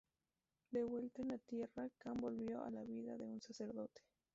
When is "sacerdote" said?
3.39-4.01